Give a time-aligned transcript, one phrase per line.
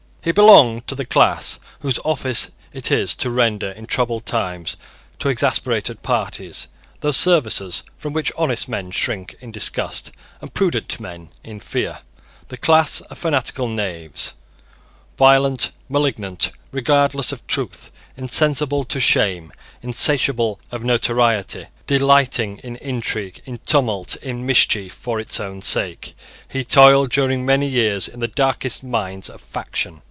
[0.23, 4.77] He belonged to the class whose office it is to render in troubled times
[5.17, 6.67] to exasperated parties
[6.99, 12.01] those services from which honest men shrink in disgust and prudent men in fear,
[12.49, 14.35] the class of fanatical knaves.
[15.17, 23.57] Violent, malignant, regardless of truth, insensible to shame, insatiable of notoriety, delighting in intrigue, in
[23.65, 26.13] tumult, in mischief for its own sake,
[26.47, 29.99] he toiled during many years in the darkest mines of faction.